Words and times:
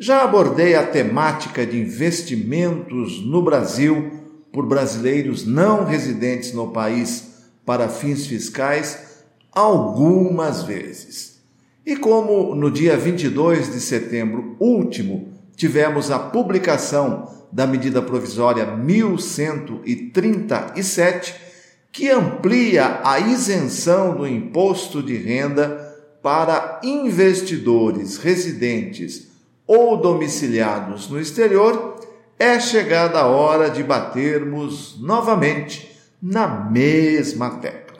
Já 0.00 0.22
abordei 0.22 0.76
a 0.76 0.86
temática 0.86 1.66
de 1.66 1.76
investimentos 1.76 3.20
no 3.26 3.42
Brasil 3.42 4.12
por 4.52 4.64
brasileiros 4.64 5.44
não 5.44 5.84
residentes 5.84 6.52
no 6.52 6.68
país 6.68 7.48
para 7.66 7.88
fins 7.88 8.28
fiscais 8.28 9.24
algumas 9.50 10.62
vezes. 10.62 11.40
E 11.84 11.96
como 11.96 12.54
no 12.54 12.70
dia 12.70 12.96
22 12.96 13.72
de 13.72 13.80
setembro 13.80 14.54
último 14.60 15.32
tivemos 15.56 16.12
a 16.12 16.18
publicação 16.20 17.36
da 17.50 17.66
medida 17.66 18.00
provisória 18.00 18.66
1137, 18.66 21.34
que 21.90 22.08
amplia 22.08 23.00
a 23.02 23.18
isenção 23.18 24.14
do 24.14 24.28
imposto 24.28 25.02
de 25.02 25.16
renda 25.16 25.92
para 26.22 26.80
investidores 26.84 28.16
residentes 28.16 29.27
ou 29.68 29.98
domiciliados 29.98 31.08
no 31.10 31.20
exterior, 31.20 32.00
é 32.38 32.58
chegada 32.58 33.20
a 33.20 33.26
hora 33.26 33.70
de 33.70 33.82
batermos 33.82 34.96
novamente 34.98 35.94
na 36.20 36.48
mesma 36.48 37.58
tecla. 37.58 37.98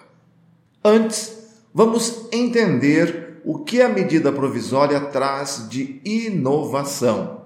Antes, 0.82 1.36
vamos 1.74 2.26
entender 2.32 3.42
o 3.44 3.58
que 3.58 3.82
a 3.82 3.88
medida 3.88 4.32
provisória 4.32 4.98
traz 5.00 5.66
de 5.68 6.00
inovação. 6.04 7.42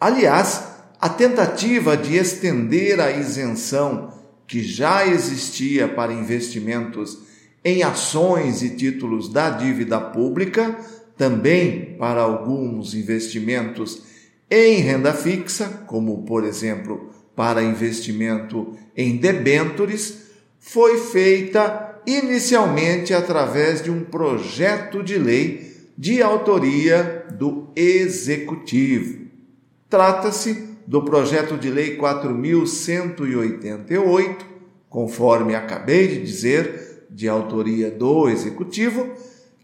Aliás, 0.00 0.68
a 1.00 1.08
tentativa 1.08 1.96
de 1.96 2.16
estender 2.16 3.00
a 3.00 3.10
isenção 3.10 4.12
que 4.46 4.62
já 4.62 5.06
existia 5.06 5.88
para 5.88 6.12
investimentos 6.12 7.18
em 7.64 7.82
ações 7.82 8.62
e 8.62 8.70
títulos 8.70 9.28
da 9.28 9.50
dívida 9.50 10.00
pública 10.00 10.78
também 11.20 11.96
para 11.98 12.22
alguns 12.22 12.94
investimentos 12.94 14.02
em 14.50 14.76
renda 14.76 15.12
fixa, 15.12 15.68
como 15.86 16.22
por 16.22 16.44
exemplo 16.44 17.10
para 17.36 17.62
investimento 17.62 18.72
em 18.96 19.18
debêntures, 19.18 20.30
foi 20.58 20.96
feita 20.96 22.00
inicialmente 22.06 23.12
através 23.12 23.82
de 23.82 23.90
um 23.90 24.02
projeto 24.02 25.02
de 25.02 25.18
lei 25.18 25.76
de 25.96 26.20
autoria 26.22 27.26
do 27.38 27.68
Executivo. 27.76 29.26
Trata-se 29.90 30.70
do 30.86 31.04
projeto 31.04 31.58
de 31.58 31.68
lei 31.68 31.96
4188, 31.96 34.46
conforme 34.88 35.54
acabei 35.54 36.08
de 36.08 36.22
dizer, 36.22 37.04
de 37.10 37.28
autoria 37.28 37.90
do 37.90 38.26
Executivo 38.26 39.10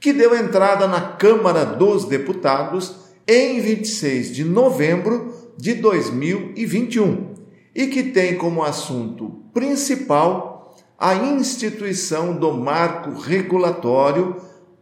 que 0.01 0.13
deu 0.13 0.37
entrada 0.37 0.87
na 0.87 1.01
Câmara 1.01 1.65
dos 1.65 2.05
Deputados 2.05 2.95
em 3.27 3.61
26 3.61 4.35
de 4.35 4.45
novembro 4.45 5.35
de 5.57 5.75
2021 5.75 7.35
e 7.75 7.87
que 7.89 8.05
tem 8.05 8.37
como 8.37 8.63
assunto 8.63 9.43
principal 9.53 10.77
a 10.99 11.15
instituição 11.15 12.35
do 12.35 12.53
marco 12.53 13.19
regulatório 13.19 14.37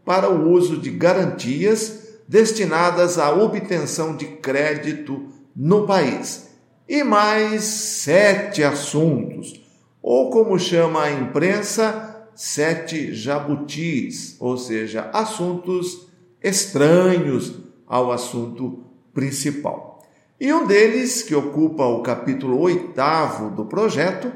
para 0.04 0.30
o 0.30 0.50
uso 0.50 0.76
de 0.76 0.90
garantias 0.90 2.04
destinadas 2.28 3.18
à 3.18 3.32
obtenção 3.32 4.16
de 4.16 4.26
crédito 4.26 5.28
no 5.54 5.86
país. 5.86 6.50
E 6.88 7.02
mais 7.02 7.64
sete 7.64 8.62
assuntos, 8.62 9.60
ou 10.02 10.30
como 10.30 10.58
chama 10.58 11.04
a 11.04 11.12
imprensa, 11.12 12.13
sete 12.34 13.14
jabutis, 13.14 14.36
ou 14.40 14.56
seja, 14.56 15.10
assuntos 15.12 16.08
estranhos 16.42 17.54
ao 17.86 18.12
assunto 18.12 18.84
principal. 19.12 20.02
E 20.40 20.52
um 20.52 20.66
deles, 20.66 21.22
que 21.22 21.34
ocupa 21.34 21.84
o 21.84 22.02
capítulo 22.02 22.58
oitavo 22.60 23.50
do 23.50 23.64
projeto, 23.64 24.32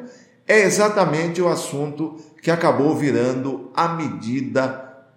é 0.47 0.63
exatamente 0.63 1.43
o 1.43 1.49
assunto 1.49 2.17
que 2.41 2.51
acabou 2.51 2.97
virando 2.97 3.71
a 3.75 3.89
medida 3.89 4.69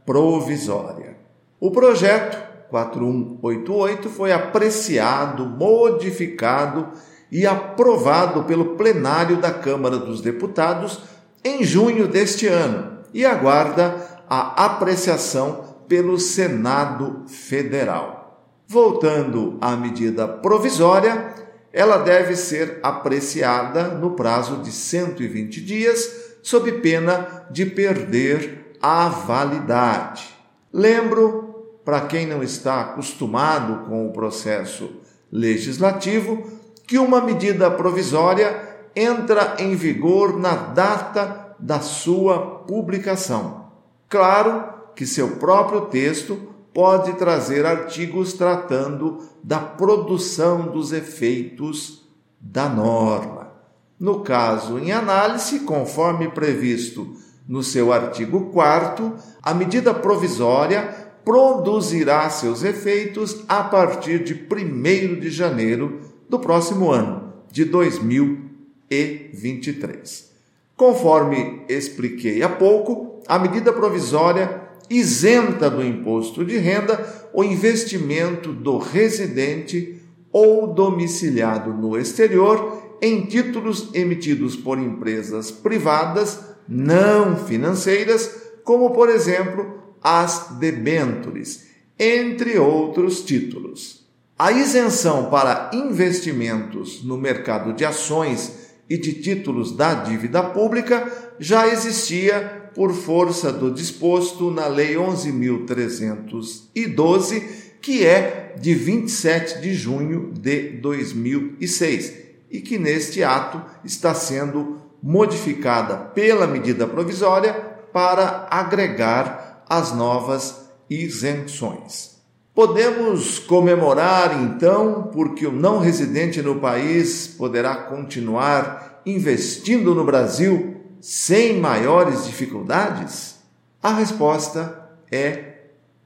provisória. 0.06 1.16
O 1.60 1.72
projeto 1.72 2.38
4188 2.70 4.10
foi 4.10 4.32
apreciado, 4.32 5.46
modificado 5.46 6.90
e 7.32 7.46
aprovado 7.46 8.44
pelo 8.44 8.76
plenário 8.76 9.38
da 9.38 9.52
Câmara 9.52 9.98
dos 9.98 10.22
Deputados 10.22 11.00
em 11.44 11.64
junho 11.64 12.08
deste 12.08 12.48
ano 12.48 13.00
e 13.14 13.26
aguarda 13.26 13.96
a 14.30 14.66
apreciação 14.66 15.76
pelo 15.88 16.18
Senado 16.18 17.26
Federal. 17.28 18.22
Voltando 18.68 19.58
à 19.60 19.76
medida 19.76 20.28
provisória, 20.28 21.34
ela 21.74 21.98
deve 21.98 22.36
ser 22.36 22.80
apreciada 22.82 23.90
no 23.90 24.12
prazo 24.12 24.58
de 24.58 24.72
120 24.72 25.62
dias, 25.62 26.38
sob 26.42 26.72
pena 26.74 27.46
de 27.52 27.66
perder 27.66 28.78
a 28.82 29.10
validade. 29.10 30.30
Lembro, 30.72 31.80
para 31.84 32.02
quem 32.02 32.26
não 32.26 32.42
está 32.42 32.82
acostumado 32.82 33.86
com 33.86 34.08
o 34.08 34.14
processo 34.14 35.02
legislativo, 35.32 36.50
que 36.88 36.98
uma 36.98 37.22
medida 37.22 37.70
provisória 37.70 38.71
entra 38.96 39.56
em 39.60 39.76
vigor 39.76 40.38
na 40.38 40.56
data 40.56 41.56
da 41.60 41.80
sua 41.80 42.40
publicação. 42.40 43.68
Claro 44.10 44.64
que 44.96 45.06
seu 45.06 45.38
próprio 45.38 45.82
texto 45.82 46.50
pode 46.74 47.14
trazer 47.14 47.66
artigos 47.66 48.34
tratando 48.34 49.20
da 49.44 49.60
produção 49.60 50.68
dos 50.68 50.92
efeitos 50.92 52.08
da 52.40 52.68
norma. 52.68 53.52
No 54.00 54.22
caso 54.22 54.80
em 54.80 54.92
análise, 54.92 55.60
conforme 55.60 56.30
previsto 56.30 57.16
no 57.48 57.62
seu 57.62 57.94
artigo 57.94 58.52
4, 58.52 59.14
a 59.42 59.54
medida 59.54 59.94
provisória 59.94 60.84
produzirá 61.24 62.30
seus 62.30 62.64
efeitos 62.64 63.44
a 63.48 63.64
partir 63.64 64.24
de 64.24 64.34
1 64.34 65.20
de 65.20 65.30
janeiro 65.30 66.00
do 66.28 66.40
próximo 66.40 66.92
ano, 66.92 67.34
de 67.52 67.64
2020 67.66 68.51
e 68.92 69.30
23. 69.34 70.30
Conforme 70.76 71.64
expliquei 71.70 72.44
há 72.44 72.50
pouco, 72.50 73.22
a 73.26 73.40
medida 73.40 73.72
provisória 73.72 74.70
isenta 74.90 75.70
do 75.70 75.82
imposto 75.82 76.44
de 76.44 76.58
renda 76.58 77.30
o 77.34 77.44
investimento 77.44 78.52
do 78.52 78.78
residente 78.78 80.02
ou 80.32 80.74
domiciliado 80.74 81.74
no 81.74 81.98
exterior 81.98 82.98
em 83.02 83.26
títulos 83.26 83.90
emitidos 83.94 84.56
por 84.56 84.78
empresas 84.78 85.50
privadas 85.50 86.40
não 86.68 87.36
financeiras, 87.38 88.30
como 88.64 88.92
por 88.92 89.10
exemplo 89.10 89.82
as 90.04 90.58
debêntures, 90.60 91.68
entre 91.98 92.58
outros 92.60 93.22
títulos. 93.22 94.06
A 94.38 94.52
isenção 94.52 95.30
para 95.30 95.70
investimentos 95.74 97.04
no 97.04 97.18
mercado 97.18 97.74
de 97.74 97.86
ações 97.86 98.61
e 98.92 98.98
de 98.98 99.14
títulos 99.14 99.72
da 99.72 99.94
dívida 99.94 100.44
pública 100.44 101.10
já 101.40 101.66
existia 101.66 102.70
por 102.76 102.92
força 102.92 103.50
do 103.50 103.72
disposto 103.72 104.52
na 104.52 104.68
Lei 104.68 104.96
11.312, 104.96 107.44
que 107.82 108.06
é 108.06 108.54
de 108.60 108.76
27 108.76 109.62
de 109.62 109.74
junho 109.74 110.34
de 110.38 110.72
2006 110.72 112.16
e 112.52 112.60
que 112.60 112.78
neste 112.78 113.24
ato 113.24 113.62
está 113.82 114.14
sendo 114.14 114.82
modificada 115.02 115.96
pela 115.96 116.46
medida 116.46 116.86
provisória 116.86 117.54
para 117.94 118.46
agregar 118.52 119.64
as 119.70 119.96
novas 119.96 120.70
isenções. 120.90 122.12
Podemos 122.54 123.40
comemorar 123.40 124.44
então, 124.44 125.04
porque 125.04 125.48
o 125.48 125.54
não 125.54 125.80
residente 125.80 126.42
no 126.42 126.60
país 126.60 127.26
poderá 127.26 127.76
continuar 127.76 128.81
investindo 129.06 129.94
no 129.96 130.04
Brasil 130.04 130.78
sem 131.00 131.60
maiores 131.60 132.26
dificuldades? 132.26 133.40
A 133.82 133.94
resposta 133.94 134.90
é 135.12 135.56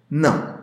não. 0.09 0.55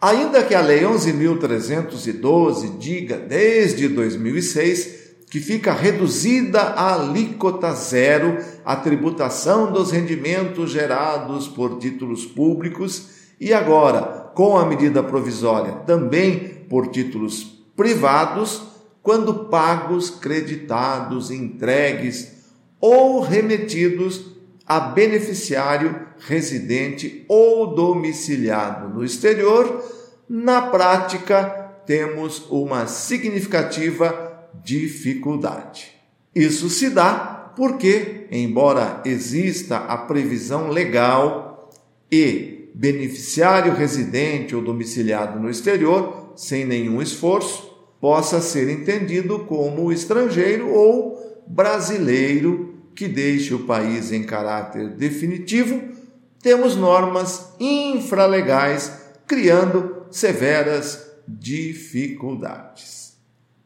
Ainda 0.00 0.42
que 0.44 0.54
a 0.54 0.60
Lei 0.60 0.82
11.312 0.82 2.78
diga 2.78 3.16
desde 3.16 3.88
2006 3.88 4.98
que 5.30 5.40
fica 5.40 5.72
reduzida 5.72 6.60
a 6.60 6.94
alíquota 6.94 7.72
zero 7.74 8.38
a 8.64 8.76
tributação 8.76 9.72
dos 9.72 9.90
rendimentos 9.90 10.70
gerados 10.70 11.48
por 11.48 11.78
títulos 11.78 12.24
públicos 12.24 13.08
e 13.40 13.52
agora, 13.52 14.30
com 14.34 14.56
a 14.56 14.66
medida 14.66 15.02
provisória, 15.02 15.72
também 15.86 16.64
por 16.68 16.88
títulos 16.88 17.44
privados, 17.76 18.62
quando 19.08 19.46
pagos, 19.46 20.10
creditados, 20.10 21.30
entregues 21.30 22.44
ou 22.78 23.20
remetidos 23.20 24.36
a 24.66 24.78
beneficiário 24.78 26.08
residente 26.18 27.24
ou 27.26 27.74
domiciliado 27.74 28.90
no 28.90 29.02
exterior, 29.02 29.82
na 30.28 30.60
prática 30.60 31.42
temos 31.86 32.50
uma 32.50 32.86
significativa 32.86 34.46
dificuldade. 34.62 35.90
Isso 36.34 36.68
se 36.68 36.90
dá 36.90 37.54
porque, 37.56 38.26
embora 38.30 39.00
exista 39.06 39.78
a 39.78 39.96
previsão 39.96 40.68
legal 40.68 41.72
e 42.12 42.70
beneficiário 42.74 43.72
residente 43.72 44.54
ou 44.54 44.60
domiciliado 44.60 45.40
no 45.40 45.48
exterior, 45.48 46.34
sem 46.36 46.66
nenhum 46.66 47.00
esforço, 47.00 47.77
possa 48.00 48.40
ser 48.40 48.68
entendido 48.68 49.40
como 49.40 49.92
estrangeiro 49.92 50.70
ou 50.70 51.42
brasileiro 51.46 52.74
que 52.94 53.08
deixe 53.08 53.54
o 53.54 53.60
país 53.60 54.12
em 54.12 54.24
caráter 54.24 54.90
definitivo, 54.90 55.80
temos 56.42 56.76
normas 56.76 57.52
infralegais 57.58 58.92
criando 59.26 60.04
severas 60.10 61.06
dificuldades. 61.26 63.16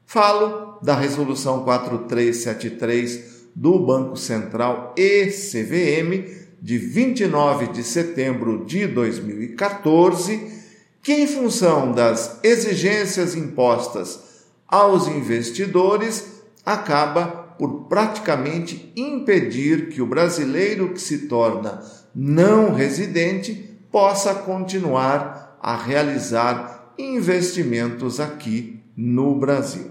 Falo 0.04 0.78
da 0.82 0.94
Resolução 0.94 1.64
4373 1.64 3.32
do 3.54 3.78
Banco 3.78 4.16
Central 4.16 4.94
e 4.96 5.26
CVM 5.26 6.42
de 6.60 6.78
29 6.78 7.68
de 7.68 7.82
setembro 7.82 8.64
de 8.64 8.86
2014, 8.86 10.61
que, 11.02 11.12
em 11.12 11.26
função 11.26 11.92
das 11.92 12.38
exigências 12.42 13.34
impostas 13.34 14.20
aos 14.68 15.08
investidores, 15.08 16.42
acaba 16.64 17.26
por 17.58 17.86
praticamente 17.88 18.92
impedir 18.96 19.88
que 19.88 20.00
o 20.00 20.06
brasileiro 20.06 20.90
que 20.90 21.00
se 21.00 21.26
torna 21.26 21.82
não 22.14 22.72
residente 22.72 23.70
possa 23.90 24.34
continuar 24.34 25.58
a 25.60 25.76
realizar 25.76 26.94
investimentos 26.98 28.20
aqui 28.20 28.80
no 28.96 29.34
Brasil. 29.34 29.90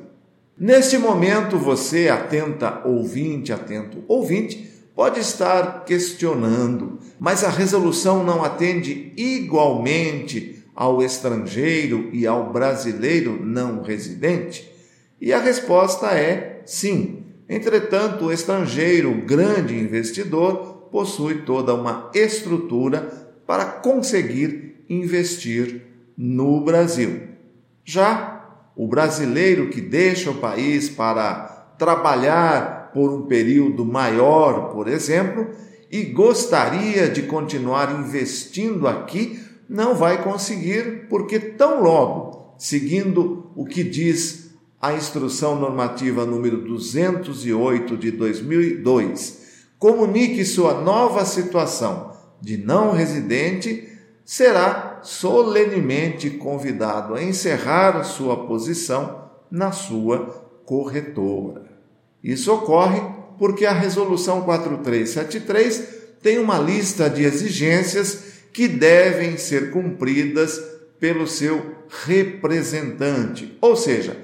Neste 0.57 0.97
momento, 0.97 1.57
você, 1.57 2.09
atenta 2.09 2.81
ouvinte, 2.85 3.51
atento 3.51 4.03
ouvinte, 4.07 4.69
pode 4.95 5.19
estar 5.19 5.85
questionando, 5.85 6.99
mas 7.19 7.43
a 7.43 7.49
resolução 7.49 8.23
não 8.23 8.43
atende 8.43 9.13
igualmente 9.17 10.60
ao 10.75 11.01
estrangeiro 11.01 12.09
e 12.13 12.25
ao 12.25 12.51
brasileiro 12.51 13.43
não 13.43 13.81
residente? 13.81 14.71
E 15.19 15.31
a 15.33 15.39
resposta 15.39 16.07
é 16.07 16.61
sim. 16.65 17.23
Entretanto, 17.47 18.25
o 18.25 18.31
estrangeiro, 18.31 19.13
grande 19.25 19.77
investidor, 19.77 20.87
possui 20.91 21.41
toda 21.43 21.73
uma 21.73 22.09
estrutura 22.13 23.31
para 23.45 23.65
conseguir 23.65 24.83
investir 24.89 25.81
no 26.17 26.61
Brasil. 26.61 27.23
Já 27.83 28.31
o 28.75 28.87
brasileiro 28.87 29.69
que 29.69 29.81
deixa 29.81 30.31
o 30.31 30.35
país 30.35 30.89
para 30.89 31.73
trabalhar 31.77 32.91
por 32.93 33.11
um 33.11 33.23
período 33.23 33.85
maior, 33.85 34.71
por 34.71 34.87
exemplo, 34.87 35.47
e 35.91 36.03
gostaria 36.03 37.09
de 37.09 37.23
continuar 37.23 37.99
investindo 37.99 38.87
aqui, 38.87 39.39
não 39.71 39.95
vai 39.95 40.21
conseguir, 40.21 41.07
porque 41.07 41.39
tão 41.39 41.81
logo, 41.81 42.55
seguindo 42.57 43.49
o 43.55 43.63
que 43.63 43.85
diz 43.85 44.51
a 44.81 44.91
instrução 44.91 45.57
normativa 45.57 46.25
número 46.25 46.57
208 46.57 47.95
de 47.95 48.11
2002, 48.11 49.63
comunique 49.79 50.43
sua 50.43 50.81
nova 50.81 51.23
situação 51.23 52.11
de 52.41 52.57
não 52.57 52.91
residente, 52.91 53.87
será 54.25 54.99
solenemente 55.03 56.29
convidado 56.31 57.15
a 57.15 57.23
encerrar 57.23 58.03
sua 58.03 58.45
posição 58.45 59.29
na 59.49 59.71
sua 59.71 60.49
corretora. 60.65 61.71
Isso 62.21 62.53
ocorre 62.53 63.01
porque 63.37 63.65
a 63.65 63.71
Resolução 63.71 64.41
4373 64.41 66.01
tem 66.21 66.39
uma 66.39 66.59
lista 66.59 67.09
de 67.09 67.23
exigências 67.23 68.31
que 68.51 68.67
devem 68.67 69.37
ser 69.37 69.71
cumpridas 69.71 70.61
pelo 70.99 71.27
seu 71.27 71.75
representante, 72.05 73.57
ou 73.59 73.75
seja, 73.75 74.17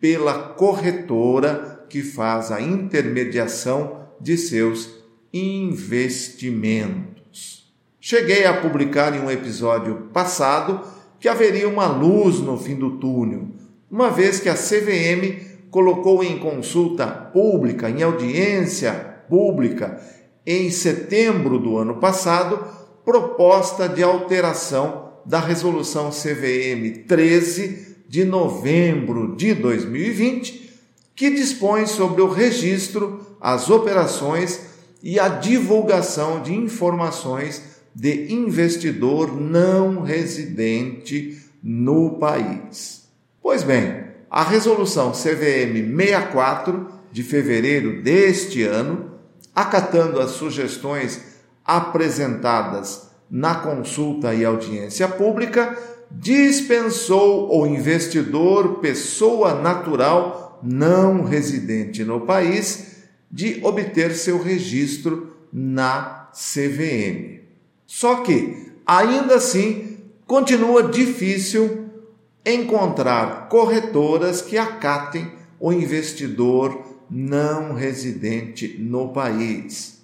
pela 0.00 0.34
corretora 0.34 1.86
que 1.88 2.02
faz 2.02 2.52
a 2.52 2.60
intermediação 2.60 4.06
de 4.20 4.36
seus 4.36 4.90
investimentos. 5.32 7.72
Cheguei 8.00 8.44
a 8.44 8.60
publicar 8.60 9.14
em 9.14 9.20
um 9.20 9.30
episódio 9.30 10.08
passado 10.12 10.80
que 11.20 11.28
haveria 11.28 11.68
uma 11.68 11.86
luz 11.86 12.40
no 12.40 12.56
fim 12.56 12.74
do 12.74 12.98
túnel, 12.98 13.48
uma 13.90 14.10
vez 14.10 14.38
que 14.38 14.48
a 14.48 14.54
CVM 14.54 15.48
colocou 15.70 16.22
em 16.22 16.38
consulta 16.38 17.06
pública, 17.06 17.90
em 17.90 18.02
audiência 18.02 18.92
pública, 19.28 20.00
em 20.46 20.70
setembro 20.70 21.58
do 21.58 21.76
ano 21.76 21.96
passado, 21.96 22.77
proposta 23.08 23.88
de 23.88 24.02
alteração 24.02 25.14
da 25.24 25.40
resolução 25.40 26.10
CVM 26.10 27.06
13 27.08 27.96
de 28.06 28.22
novembro 28.22 29.34
de 29.34 29.54
2020, 29.54 30.78
que 31.16 31.30
dispõe 31.30 31.86
sobre 31.86 32.20
o 32.20 32.28
registro, 32.28 33.18
as 33.40 33.70
operações 33.70 34.60
e 35.02 35.18
a 35.18 35.26
divulgação 35.26 36.42
de 36.42 36.54
informações 36.54 37.80
de 37.94 38.30
investidor 38.30 39.34
não 39.40 40.02
residente 40.02 41.38
no 41.62 42.18
país. 42.18 43.08
Pois 43.42 43.62
bem, 43.62 44.04
a 44.30 44.44
resolução 44.44 45.12
CVM 45.12 45.96
64 45.96 46.88
de 47.10 47.22
fevereiro 47.22 48.02
deste 48.02 48.64
ano, 48.64 49.12
acatando 49.54 50.20
as 50.20 50.32
sugestões 50.32 51.37
apresentadas 51.68 53.10
na 53.30 53.56
consulta 53.56 54.34
e 54.34 54.42
audiência 54.42 55.06
pública, 55.06 55.76
dispensou 56.10 57.54
o 57.54 57.66
investidor, 57.66 58.78
pessoa 58.78 59.54
natural 59.60 60.58
não 60.62 61.24
residente 61.24 62.02
no 62.04 62.22
país, 62.22 63.04
de 63.30 63.60
obter 63.62 64.14
seu 64.14 64.42
registro 64.42 65.36
na 65.52 66.30
CVM. 66.32 67.42
Só 67.86 68.22
que, 68.22 68.72
ainda 68.86 69.34
assim, 69.34 69.98
continua 70.26 70.84
difícil 70.84 71.90
encontrar 72.44 73.48
corretoras 73.50 74.40
que 74.40 74.56
acatem 74.56 75.30
o 75.60 75.70
investidor 75.70 76.82
não 77.10 77.74
residente 77.74 78.78
no 78.78 79.08
país. 79.08 79.97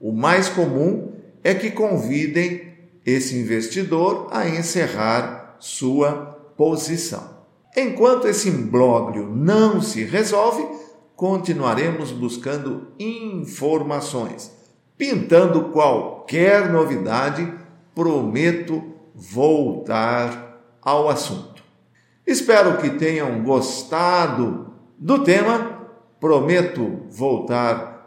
O 0.00 0.12
mais 0.12 0.48
comum 0.48 1.12
é 1.44 1.54
que 1.54 1.70
convidem 1.70 2.72
esse 3.04 3.36
investidor 3.36 4.28
a 4.30 4.48
encerrar 4.48 5.56
sua 5.58 6.38
posição. 6.56 7.38
Enquanto 7.76 8.26
esse 8.26 8.48
imbróglio 8.48 9.28
não 9.28 9.80
se 9.80 10.02
resolve, 10.04 10.66
continuaremos 11.14 12.10
buscando 12.10 12.88
informações 12.98 14.58
Pintando 15.00 15.70
qualquer 15.70 16.70
novidade, 16.70 17.50
prometo 17.94 18.84
voltar 19.14 20.60
ao 20.82 21.08
assunto. 21.08 21.62
Espero 22.26 22.76
que 22.76 22.90
tenham 22.90 23.42
gostado 23.42 24.74
do 24.98 25.24
tema. 25.24 25.88
Prometo 26.20 27.06
voltar 27.08 27.89